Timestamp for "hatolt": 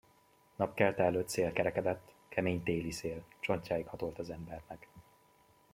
3.87-4.19